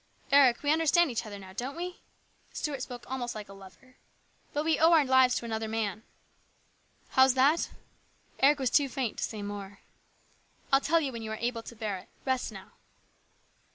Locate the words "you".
11.01-11.11, 11.21-11.29